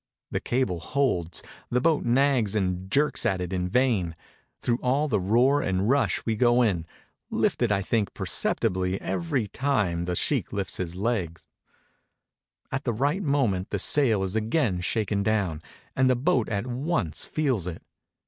The 0.31 0.39
cable 0.39 0.79
holds; 0.79 1.43
the 1.69 1.79
boat 1.79 2.03
nags 2.03 2.55
and 2.55 2.89
jerks 2.89 3.23
at 3.23 3.39
it 3.39 3.53
in 3.53 3.69
vain; 3.69 4.15
through 4.59 4.79
all 4.81 5.07
the 5.07 5.19
roar 5.19 5.61
and 5.61 5.87
rush 5.87 6.25
we 6.25 6.35
go 6.35 6.63
on, 6.63 6.87
hfted 7.31 7.71
I 7.71 7.83
think 7.83 8.15
perceptibly 8.15 8.99
every 8.99 9.47
time 9.47 10.05
the 10.05 10.15
sheikh 10.15 10.49
Ufts 10.49 10.77
his 10.77 10.95
leg. 10.95 11.39
At 12.71 12.83
the 12.83 12.93
right 12.93 13.21
moment 13.21 13.69
the 13.69 13.77
sail 13.77 14.23
is 14.23 14.35
again 14.35 14.81
shaken 14.81 15.21
down; 15.21 15.61
and 15.95 16.09
the 16.09 16.15
boat 16.15 16.49
at 16.49 16.65
once 16.65 17.23
feels 17.25 17.67
it. 17.67 17.83